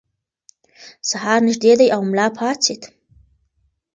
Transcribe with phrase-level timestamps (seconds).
[1.09, 2.81] سهار نږدې دی او ملا پاڅېد.